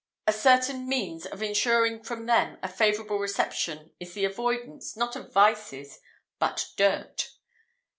A 0.25 0.33
certain 0.33 0.89
means 0.89 1.27
of 1.27 1.43
ensuring 1.43 2.01
from 2.01 2.25
them 2.25 2.57
a 2.63 2.67
favourable 2.67 3.19
reception 3.19 3.91
is 3.99 4.15
the 4.15 4.25
avoidance, 4.25 4.97
not 4.97 5.15
of 5.15 5.31
vices, 5.31 5.99
but 6.39 6.69
dirt." 6.75 7.29